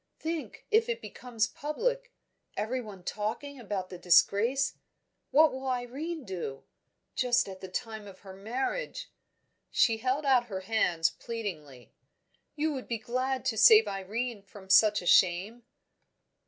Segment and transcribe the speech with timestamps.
[0.17, 2.11] Think, if it becomes public
[2.57, 4.73] everyone talking about the disgrace
[5.29, 6.63] what will Irene do?
[7.15, 9.11] Just at the time of her marriage!"
[9.69, 11.93] She held out her hands, pleadingly.
[12.55, 15.65] "You would be glad to save Irene from such a shame?"